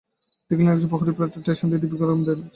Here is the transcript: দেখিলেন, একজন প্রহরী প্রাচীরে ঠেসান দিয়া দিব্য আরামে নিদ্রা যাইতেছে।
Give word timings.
দেখিলেন, 0.47 0.71
একজন 0.73 0.89
প্রহরী 0.91 1.11
প্রাচীরে 1.17 1.45
ঠেসান 1.47 1.67
দিয়া 1.69 1.81
দিব্য 1.83 2.01
আরামে 2.05 2.13
নিদ্রা 2.17 2.27
যাইতেছে। 2.33 2.47